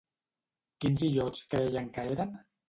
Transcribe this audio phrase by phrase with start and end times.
[0.85, 2.35] Quins illots creien que eren?